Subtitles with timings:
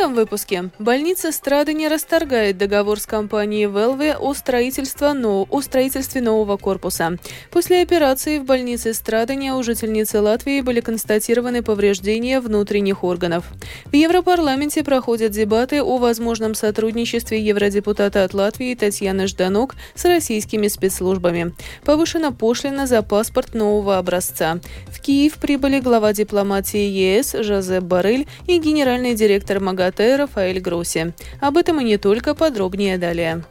[0.00, 5.46] этом выпуске больница Страдани расторгает договор с компанией Велве о, строительстве, но...
[5.50, 7.18] о строительстве нового корпуса.
[7.50, 13.44] После операции в больнице Страдани у жительницы Латвии были констатированы повреждения внутренних органов.
[13.84, 21.52] В Европарламенте проходят дебаты о возможном сотрудничестве евродепутата от Латвии Татьяны Жданок с российскими спецслужбами.
[21.84, 24.60] Повышена пошлина за паспорт нового образца.
[24.86, 31.12] В Киев прибыли глава дипломатии ЕС Жозеп Барель и генеральный директор МАГАТЭ Рафаэль Гросси.
[31.40, 33.42] Об этом и не только, подробнее далее.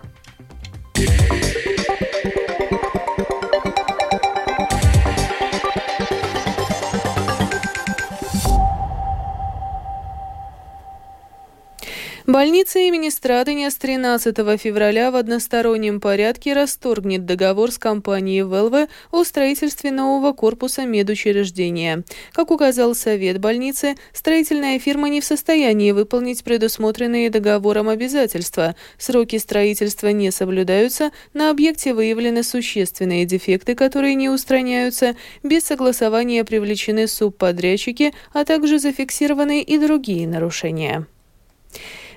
[12.29, 19.23] Больница имени Страдания с 13 февраля в одностороннем порядке расторгнет договор с компанией ВЛВ о
[19.23, 22.03] строительстве нового корпуса медучреждения.
[22.31, 28.75] Как указал Совет больницы, строительная фирма не в состоянии выполнить предусмотренные договором обязательства.
[28.99, 37.07] Сроки строительства не соблюдаются, на объекте выявлены существенные дефекты, которые не устраняются, без согласования привлечены
[37.07, 41.07] субподрядчики, а также зафиксированы и другие нарушения.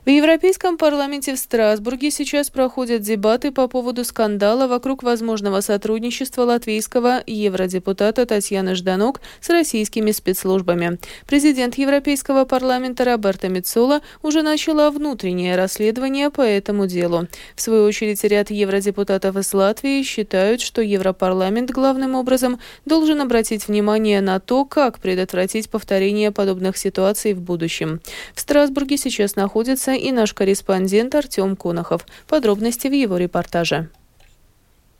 [0.05, 7.22] В Европейском парламенте в Страсбурге сейчас проходят дебаты по поводу скандала вокруг возможного сотрудничества латвийского
[7.25, 10.98] евродепутата Татьяны Жданок с российскими спецслужбами.
[11.28, 17.28] Президент Европейского парламента Роберта Мицола уже начала внутреннее расследование по этому делу.
[17.55, 24.20] В свою очередь, ряд евродепутатов из Латвии считают, что Европарламент главным образом должен обратить внимание
[24.20, 28.00] на то, как предотвратить повторение подобных ситуаций в будущем.
[28.34, 32.07] В Страсбурге сейчас находится и наш корреспондент Артем Конохов.
[32.29, 33.89] Подробности в его репортаже.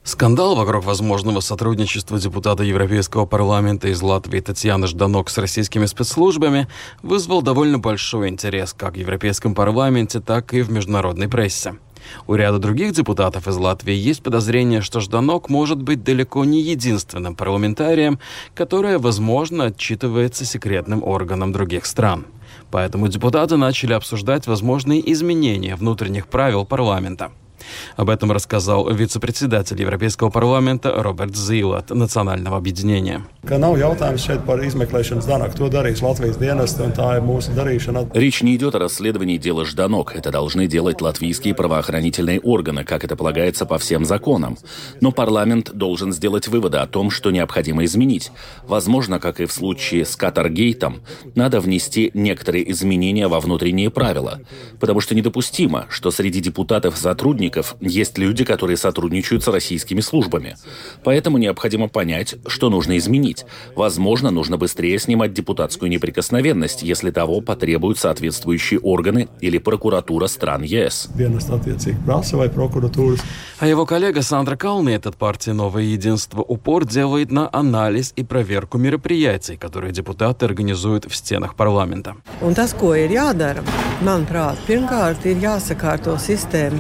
[0.05, 6.67] Скандал вокруг возможного сотрудничества депутата Европейского парламента из Латвии Татьяны Жданок с российскими спецслужбами
[7.03, 11.77] вызвал довольно большой интерес как в Европейском парламенте, так и в международной прессе.
[12.27, 17.35] У ряда других депутатов из Латвии есть подозрение, что Жданок может быть далеко не единственным
[17.35, 18.18] парламентарием,
[18.55, 22.27] которое, возможно, отчитывается секретным органом других стран.
[22.70, 27.33] Поэтому депутаты начали обсуждать возможные изменения внутренних правил парламента.
[27.96, 33.24] Об этом рассказал вице-председатель Европейского парламента Роберт Зил от Национального объединения.
[38.14, 40.14] Речь не идет о расследовании дела Жданок.
[40.14, 44.56] Это должны делать латвийские правоохранительные органы, как это полагается по всем законам.
[45.00, 48.33] Но парламент должен сделать выводы о том, что необходимо изменить.
[48.67, 51.02] Возможно, как и в случае с Катаргейтом,
[51.34, 54.40] надо внести некоторые изменения во внутренние правила.
[54.80, 60.57] Потому что недопустимо, что среди депутатов-сотрудников сотрудников есть люди, которые сотрудничают с российскими службами.
[61.05, 63.45] Поэтому необходимо понять, что нужно изменить.
[63.77, 71.08] Возможно, нужно быстрее снимать депутатскую неприкосновенность, если того потребуют соответствующие органы или прокуратура стран ЕС.
[73.58, 78.79] А его коллега Сандра Калнет от партии «Новое единство» упор делает на анализ и проверку
[78.79, 82.17] мероприятий, которые депутаты организуют в стенах парламента.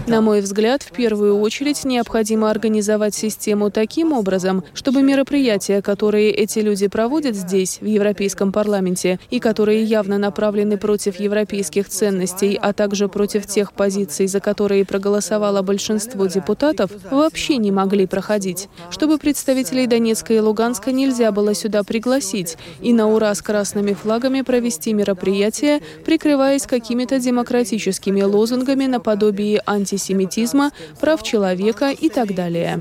[0.06, 6.30] На мой взгляд, взгляд, в первую очередь необходимо организовать систему таким образом, чтобы мероприятия, которые
[6.30, 12.72] эти люди проводят здесь, в Европейском парламенте, и которые явно направлены против европейских ценностей, а
[12.72, 18.68] также против тех позиций, за которые проголосовало большинство депутатов, вообще не могли проходить.
[18.90, 24.42] Чтобы представителей Донецка и Луганска нельзя было сюда пригласить и на ура с красными флагами
[24.42, 30.70] провести мероприятие, прикрываясь какими-то демократическими лозунгами наподобие антисемитизма терроризма,
[31.00, 32.80] прав человека и так далее.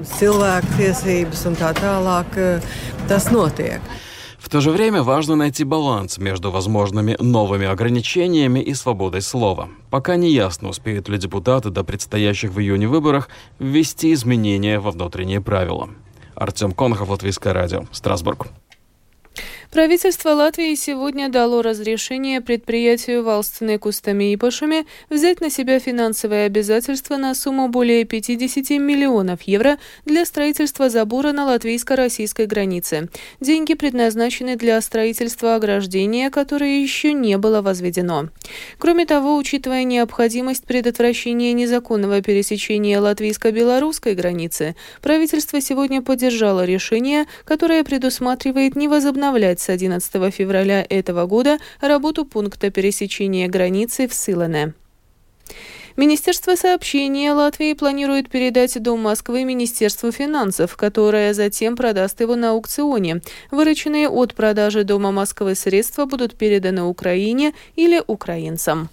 [4.40, 9.70] В то же время важно найти баланс между возможными новыми ограничениями и свободой слова.
[9.90, 13.30] Пока не ясно, успеют ли депутаты до предстоящих в июне выборах
[13.60, 15.90] ввести изменения во внутренние правила.
[16.36, 18.48] Артем Конохов, Латвийское радио, Страсбург.
[19.72, 27.16] Правительство Латвии сегодня дало разрешение предприятию Валстене Кустами и Пашами взять на себя финансовые обязательства
[27.16, 33.08] на сумму более 50 миллионов евро для строительства забора на латвийско-российской границе.
[33.40, 38.28] Деньги предназначены для строительства ограждения, которое еще не было возведено.
[38.78, 48.76] Кроме того, учитывая необходимость предотвращения незаконного пересечения латвийско-белорусской границы, правительство сегодня поддержало решение, которое предусматривает
[48.76, 54.74] не возобновлять с 11 февраля этого года работу пункта пересечения границы в Сылене.
[55.98, 63.22] Министерство сообщения Латвии планирует передать Дом Москвы Министерству финансов, которое затем продаст его на аукционе.
[63.52, 68.90] Вырученные от продажи Дома Москвы средства будут переданы Украине или украинцам.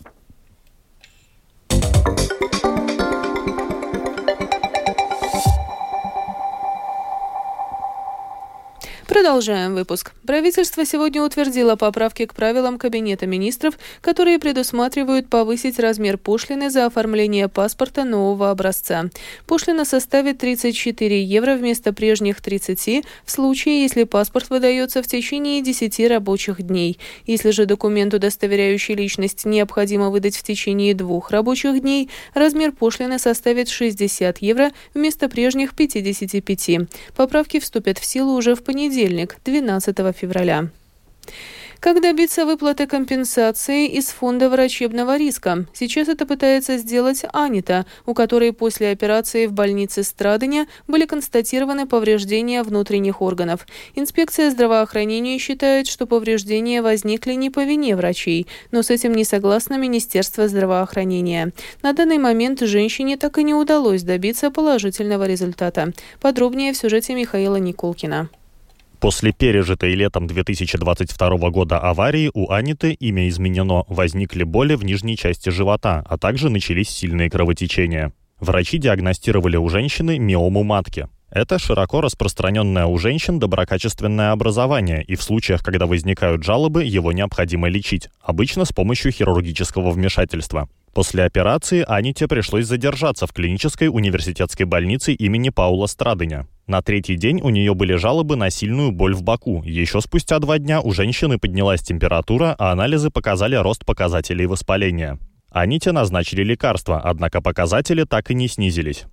[9.19, 10.12] Продолжаем выпуск.
[10.25, 17.49] Правительство сегодня утвердило поправки к правилам Кабинета министров, которые предусматривают повысить размер пошлины за оформление
[17.49, 19.06] паспорта нового образца.
[19.44, 25.99] Пошлина составит 34 евро вместо прежних 30 в случае, если паспорт выдается в течение 10
[26.09, 26.97] рабочих дней.
[27.26, 33.69] Если же документ, удостоверяющий личность, необходимо выдать в течение двух рабочих дней, размер пошлины составит
[33.69, 36.88] 60 евро вместо прежних 55.
[37.17, 40.69] Поправки вступят в силу уже в понедельник понедельник, 12 февраля.
[41.81, 45.66] Как добиться выплаты компенсации из фонда врачебного риска?
[45.72, 52.64] Сейчас это пытается сделать Анита, у которой после операции в больнице Страдания были констатированы повреждения
[52.64, 53.64] внутренних органов.
[53.94, 59.78] Инспекция здравоохранения считает, что повреждения возникли не по вине врачей, но с этим не согласно
[59.78, 61.52] Министерство здравоохранения.
[61.82, 65.93] На данный момент женщине так и не удалось добиться положительного результата.
[66.20, 68.31] Подробнее в сюжете Михаила Николкина.
[69.00, 75.50] После пережитой летом 2022 года аварии у Аниты имя изменено, возникли боли в нижней части
[75.50, 78.12] живота, а также начались сильные кровотечения.
[78.41, 81.09] Врачи диагностировали у женщины миому матки.
[81.31, 87.69] Это широко распространенное у женщин доброкачественное образование, и в случаях, когда возникают жалобы, его необходимо
[87.69, 90.69] лечить, обычно с помощью хирургического вмешательства.
[90.94, 96.49] После операции Аните пришлось задержаться в клинической университетской больнице имени Паула Страдыня.
[96.67, 99.62] На третий день у нее были жалобы на сильную боль в боку.
[99.64, 105.19] Еще спустя два дня у женщины поднялась температура, а анализы показали рост показателей воспаления.
[105.50, 109.06] Аните назначили лекарства, однако показатели так и не снизились.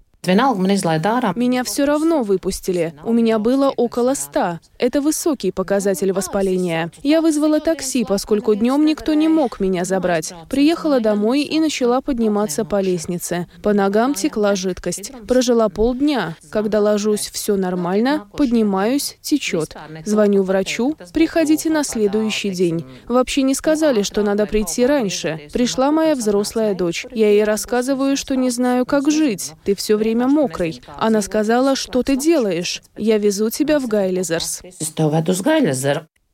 [1.35, 2.93] Меня все равно выпустили.
[3.03, 4.59] У меня было около 100.
[4.79, 6.91] Это высокий показатель воспаления.
[7.03, 10.33] Я вызвала такси, поскольку днем никто не мог меня забрать.
[10.49, 13.47] Приехала домой и начала подниматься по лестнице.
[13.61, 15.11] По ногам текла жидкость.
[15.27, 16.35] Прожила полдня.
[16.49, 18.27] Когда ложусь, все нормально.
[18.35, 19.75] Поднимаюсь, течет.
[20.05, 20.97] Звоню врачу.
[21.13, 22.83] Приходите на следующий день.
[23.07, 25.49] Вообще не сказали, что надо прийти раньше.
[25.53, 27.05] Пришла моя взрослая дочь.
[27.11, 29.53] Я ей рассказываю, что не знаю, как жить.
[29.63, 30.81] Ты все время время мокрой.
[30.97, 32.81] Она сказала, что ты делаешь?
[32.97, 34.61] Я везу тебя в Гайлизерс.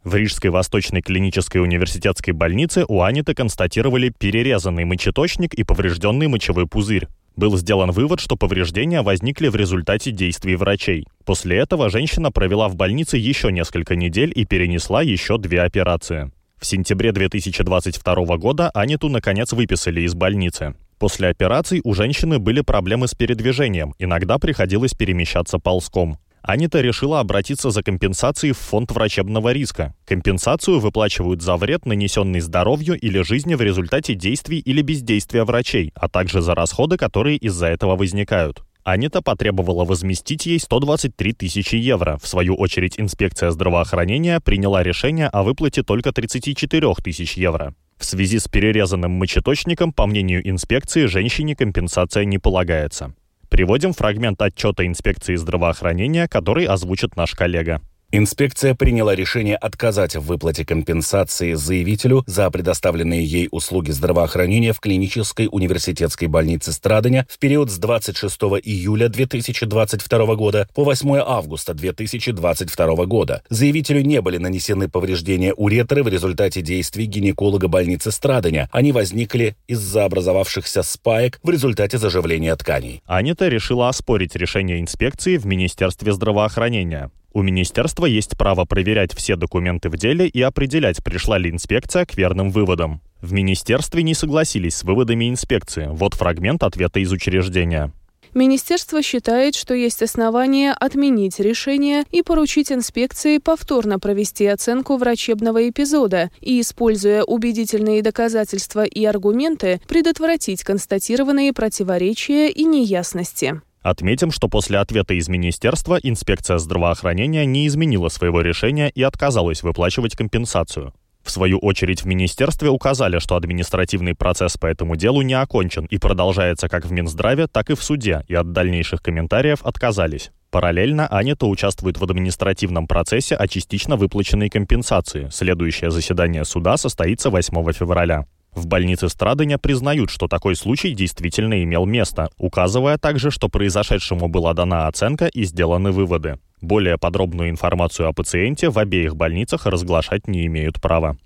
[0.04, 7.08] В Рижской Восточной клинической университетской больнице у Аниты констатировали перерезанный мочеточник и поврежденный мочевой пузырь.
[7.36, 11.06] Был сделан вывод, что повреждения возникли в результате действий врачей.
[11.24, 16.32] После этого женщина провела в больнице еще несколько недель и перенесла еще две операции.
[16.60, 20.76] В сентябре 2022 года Аниту наконец выписали из больницы.
[21.02, 26.20] После операций у женщины были проблемы с передвижением, иногда приходилось перемещаться ползком.
[26.44, 29.96] Анита решила обратиться за компенсацией в фонд врачебного риска.
[30.06, 36.08] Компенсацию выплачивают за вред, нанесенный здоровью или жизни в результате действий или бездействия врачей, а
[36.08, 38.62] также за расходы, которые из-за этого возникают.
[38.84, 42.20] Анита потребовала возместить ей 123 тысячи евро.
[42.22, 47.74] В свою очередь инспекция здравоохранения приняла решение о выплате только 34 тысяч евро.
[48.02, 53.14] В связи с перерезанным мочеточником, по мнению инспекции, женщине компенсация не полагается.
[53.48, 57.80] Приводим фрагмент отчета инспекции здравоохранения, который озвучит наш коллега.
[58.14, 65.48] Инспекция приняла решение отказать в выплате компенсации заявителю за предоставленные ей услуги здравоохранения в клинической
[65.50, 73.44] университетской больнице Страдания в период с 26 июля 2022 года по 8 августа 2022 года.
[73.50, 78.68] Заявителю не были нанесены повреждения уретры в результате действий гинеколога больницы Страдания.
[78.74, 83.04] Они возникли из-за образовавшихся спаек в результате заживления тканей.
[83.06, 87.10] Анита решила оспорить решение инспекции в Министерстве здравоохранения.
[87.34, 92.18] У министерства есть право проверять все документы в деле и определять, пришла ли инспекция к
[92.18, 93.02] верным выводам.
[93.22, 95.88] В министерстве не согласились с выводами инспекции.
[95.92, 97.92] Вот фрагмент ответа из учреждения.
[98.34, 106.32] Министерство считает, что есть основания отменить решение и поручить инспекции повторно провести оценку врачебного эпизода
[106.40, 113.62] и, используя убедительные доказательства и аргументы, предотвратить констатированные противоречия и неясности.
[113.82, 120.16] Отметим, что после ответа из министерства инспекция здравоохранения не изменила своего решения и отказалась выплачивать
[120.16, 120.94] компенсацию.
[121.24, 125.98] В свою очередь в министерстве указали, что административный процесс по этому делу не окончен и
[125.98, 130.32] продолжается как в Минздраве, так и в суде, и от дальнейших комментариев отказались.
[130.50, 135.30] Параллельно Анита участвует в административном процессе о частично выплаченной компенсации.
[135.32, 138.26] Следующее заседание суда состоится 8 февраля.
[138.54, 144.54] В больнице Страдыня признают, что такой случай действительно имел место, указывая также, что произошедшему была
[144.54, 146.38] дана оценка и сделаны выводы.
[146.60, 151.18] Более подробную информацию о пациенте в обеих больницах разглашать не имеют права.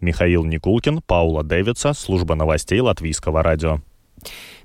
[0.00, 3.80] Михаил Никулкин, Паула Дэвидса, служба новостей Латвийского радио.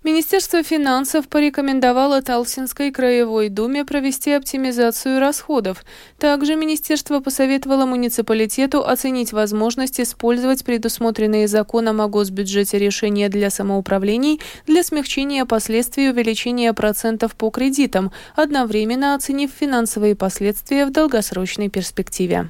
[0.07, 5.83] Министерство финансов порекомендовало Талсинской краевой думе провести оптимизацию расходов.
[6.17, 14.81] Также министерство посоветовало муниципалитету оценить возможность использовать предусмотренные законом о госбюджете решения для самоуправлений для
[14.81, 22.49] смягчения последствий увеличения процентов по кредитам, одновременно оценив финансовые последствия в долгосрочной перспективе.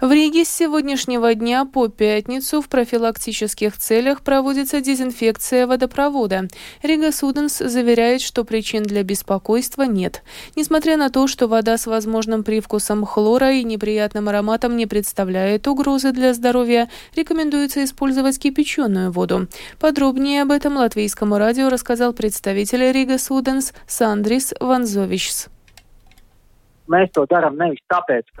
[0.00, 6.48] В Риге с сегодняшнего дня по пятницу в профилактических целях проводится дезинфекция водопровода.
[6.82, 10.22] Рига Суденс заверяет, что причин для беспокойства нет.
[10.56, 16.12] Несмотря на то, что вода с возможным привкусом хлора и неприятным ароматом не представляет угрозы
[16.12, 19.48] для здоровья, рекомендуется использовать кипяченую воду.
[19.78, 25.50] Подробнее об этом латвийскому радио рассказал представитель Рига Суденс Сандрис Ванзовичс.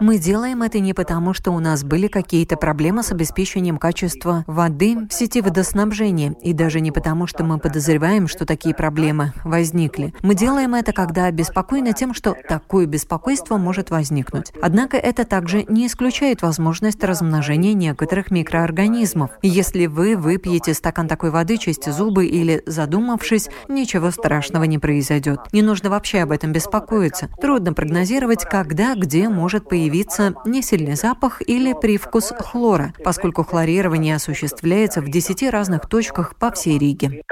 [0.00, 5.06] Мы делаем это не потому, что у нас были какие-то проблемы с обеспечением качества воды
[5.08, 10.12] в сети водоснабжения, и даже не потому, что мы подозреваем, что такие проблемы возникли.
[10.22, 14.52] Мы делаем это, когда обеспокоены тем, что такое беспокойство может возникнуть.
[14.60, 19.30] Однако это также не исключает возможность размножения некоторых микроорганизмов.
[19.42, 25.40] Если вы выпьете стакан такой воды, чистя зубы или задумавшись, ничего страшного не произойдет.
[25.52, 27.28] Не нужно вообще об этом беспокоиться.
[27.40, 35.00] Трудно прогнозировать, определить, когда, где может появиться несильный запах или привкус хлора, поскольку хлорирование осуществляется
[35.00, 37.22] в 10 разных точках по всей Риге.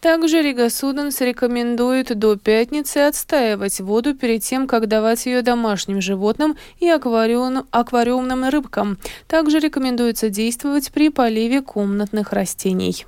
[0.00, 6.56] Также Рига Суденс рекомендует до пятницы отстаивать воду перед тем, как давать ее домашним животным
[6.80, 8.98] и аквариум, аквариумным рыбкам.
[9.28, 13.06] Также рекомендуется действовать при поливе комнатных растений.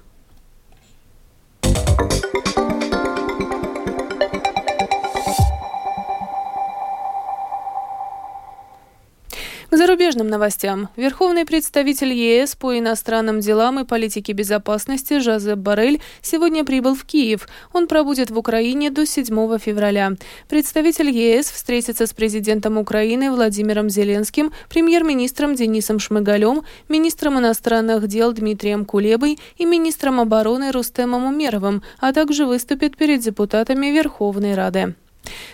[9.75, 10.88] К зарубежным новостям.
[10.95, 17.49] Верховный представитель ЕС по иностранным делам и политике безопасности Жозеп Барель сегодня прибыл в Киев.
[17.73, 20.12] Он пробудет в Украине до 7 февраля.
[20.49, 28.85] Представитель ЕС встретится с президентом Украины Владимиром Зеленским, премьер-министром Денисом Шмыгалем, министром иностранных дел Дмитрием
[28.85, 34.95] Кулебой и министром обороны Рустемом Умеровым, а также выступит перед депутатами Верховной Рады.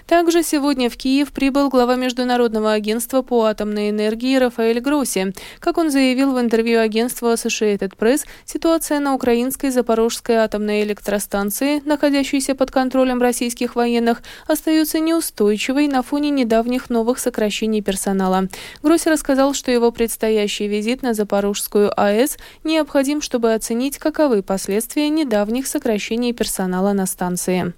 [0.06, 5.32] Также сегодня в Киев прибыл глава Международного агентства по атомной энергии Рафаэль Гросси.
[5.60, 12.54] Как он заявил в интервью агентству Associated Press, ситуация на украинской Запорожской атомной электростанции, находящейся
[12.54, 18.48] под контролем российских военных, остается неустойчивой на фоне недавних новых сокращений персонала.
[18.82, 25.66] Гросси рассказал, что его предстоящий визит на Запорожскую АЭС необходим, чтобы оценить, каковы последствия недавних
[25.66, 27.74] сокращений персонала на станции.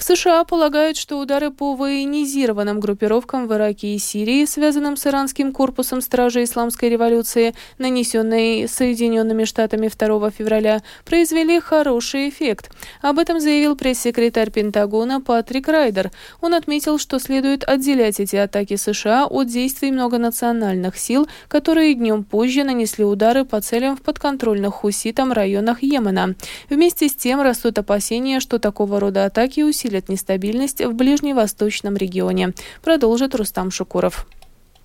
[0.00, 5.52] В США полагают, что удары по военизированным группировкам в Ираке и Сирии, связанным с иранским
[5.52, 12.70] корпусом стражи Исламской революции, нанесенные Соединенными Штатами 2 февраля, произвели хороший эффект.
[13.02, 16.10] Об этом заявил пресс-секретарь Пентагона Патрик Райдер.
[16.40, 22.64] Он отметил, что следует отделять эти атаки США от действий многонациональных сил, которые днем позже
[22.64, 26.36] нанесли удары по целям в подконтрольных хуситам районах Йемена.
[26.70, 32.54] Вместе с тем растут опасения, что такого рода атаки усилят усилит нестабильность в ближневосточном регионе,
[32.82, 34.26] продолжит Рустам Шукуров.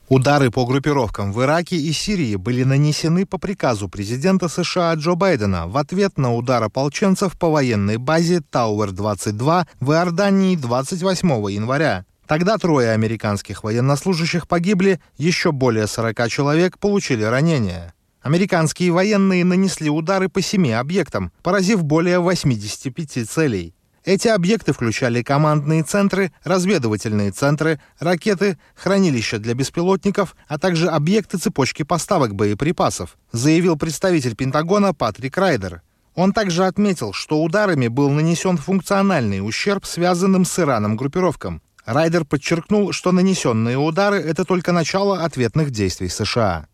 [0.07, 5.67] Удары по группировкам в Ираке и Сирии были нанесены по приказу президента США Джо Байдена
[5.67, 12.05] в ответ на удар ополченцев по военной базе Тауэр-22 в Иордании 28 января.
[12.27, 17.93] Тогда трое американских военнослужащих погибли, еще более 40 человек получили ранения.
[18.21, 23.74] Американские военные нанесли удары по семи объектам, поразив более 85 целей.
[24.05, 31.81] Эти объекты включали командные центры, разведывательные центры, ракеты, хранилища для беспилотников, а также объекты цепочки
[31.81, 35.81] поставок боеприпасов, заявил представитель Пентагона Патрик Райдер.
[36.13, 41.63] Он также отметил, что ударами был нанесен функциональный ущерб связанным с Ираном группировкам.
[41.85, 46.65] Райдер подчеркнул, что нанесенные удары– это только начало ответных действий США.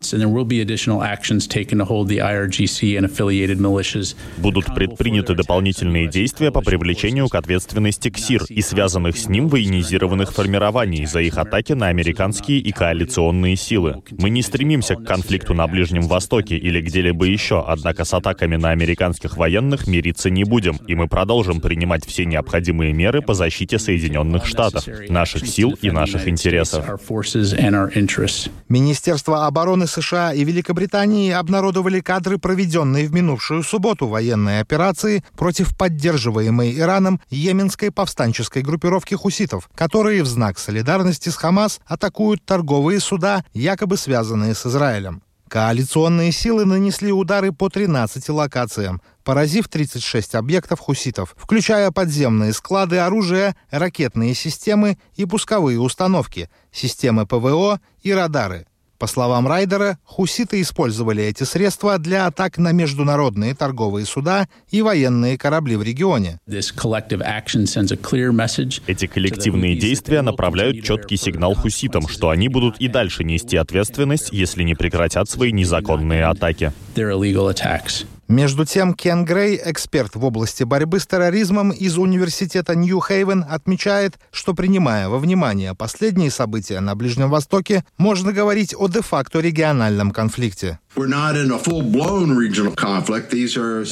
[4.38, 11.04] Будут предприняты дополнительные действия по привлечению к ответственности КСИР и связанных с ним военизированных формирований
[11.04, 14.02] за их атаки на американские и коалиционные силы.
[14.12, 18.70] Мы не стремимся к конфликту на Ближнем Востоке или где-либо еще, однако с атаками на
[18.70, 24.46] американских военных мириться не будем, и мы продолжим принимать все необходимые меры по защите Соединенных
[24.46, 26.84] Штатов наших сил и наших интересов.
[28.68, 36.78] Министерство обороны США и Великобритании обнародовали кадры, проведенные в минувшую субботу военной операции против поддерживаемой
[36.78, 43.96] Ираном йеменской повстанческой группировки хуситов, которые в знак солидарности с Хамас атакуют торговые суда, якобы
[43.96, 45.22] связанные с Израилем.
[45.52, 53.54] Коалиционные силы нанесли удары по 13 локациям, поразив 36 объектов хуситов, включая подземные склады оружия,
[53.70, 58.66] ракетные системы и пусковые установки, системы ПВО и радары.
[59.02, 65.36] По словам Райдера, хуситы использовали эти средства для атак на международные торговые суда и военные
[65.36, 66.38] корабли в регионе.
[68.86, 74.62] Эти коллективные действия направляют четкий сигнал хуситам, что они будут и дальше нести ответственность, если
[74.62, 76.72] не прекратят свои незаконные атаки.
[78.32, 84.54] Между тем, Кен Грей, эксперт в области борьбы с терроризмом из университета Нью-Хейвен, отмечает, что
[84.54, 90.78] принимая во внимание последние события на Ближнем Востоке, можно говорить о де-факто региональном конфликте.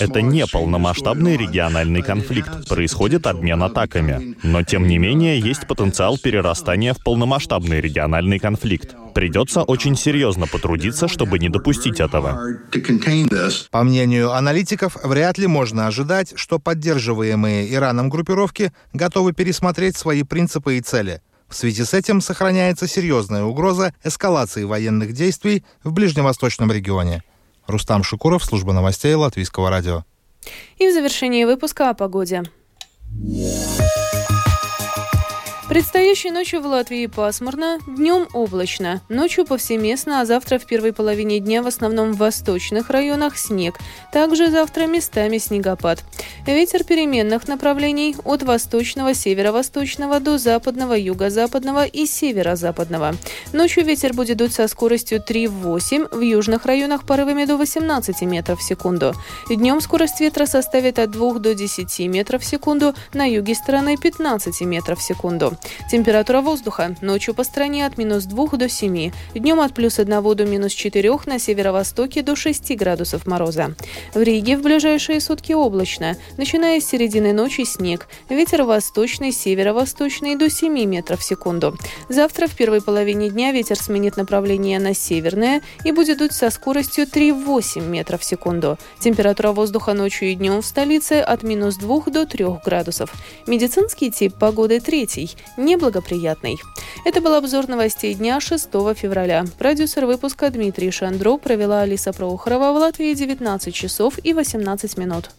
[0.01, 2.69] Это не полномасштабный региональный конфликт.
[2.69, 4.37] Происходит обмен атаками.
[4.43, 8.95] Но, тем не менее, есть потенциал перерастания в полномасштабный региональный конфликт.
[9.15, 12.59] Придется очень серьезно потрудиться, чтобы не допустить этого.
[13.71, 20.77] По мнению аналитиков, вряд ли можно ожидать, что поддерживаемые Ираном группировки готовы пересмотреть свои принципы
[20.77, 27.23] и цели– в связи с этим сохраняется серьезная угроза эскалации военных действий в ближневосточном регионе.
[27.67, 30.05] Рустам Шукуров, служба новостей Латвийского радио.
[30.79, 32.45] И в завершении выпуска о погоде.
[35.71, 39.03] Предстоящей ночью в Латвии пасмурно, днем облачно.
[39.09, 43.79] Ночью повсеместно, а завтра в первой половине дня в основном в восточных районах снег.
[44.13, 46.03] Также завтра местами снегопад.
[46.45, 53.15] Ветер переменных направлений от восточного, северо-восточного до западного, юго-западного и северо-западного.
[53.53, 58.65] Ночью ветер будет дуть со скоростью 3,8, в южных районах порывами до 18 метров в
[58.65, 59.15] секунду.
[59.49, 64.63] Днем скорость ветра составит от 2 до 10 метров в секунду, на юге страны 15
[64.63, 65.57] метров в секунду.
[65.91, 66.95] Температура воздуха.
[67.01, 69.11] Ночью по стране от минус 2 до 7.
[69.35, 73.75] Днем от плюс 1 до минус 4, на северо-востоке до 6 градусов мороза.
[74.15, 76.17] В Риге в ближайшие сутки облачно.
[76.37, 78.07] Начиная с середины ночи снег.
[78.29, 81.77] Ветер восточный, северо-восточный до 7 метров в секунду.
[82.09, 87.07] Завтра в первой половине дня ветер сменит направление на северное и будет дуть со скоростью
[87.07, 88.79] 3,8 метров в секунду.
[89.01, 93.13] Температура воздуха ночью и днем в столице от минус 2 до 3 градусов.
[93.47, 96.59] Медицинский тип погоды третий неблагоприятной.
[97.05, 99.45] Это был обзор новостей дня 6 февраля.
[99.59, 105.31] Продюсер выпуска Дмитрий Шандро провела Алиса Проухорова в Латвии 19 часов и 18 минут.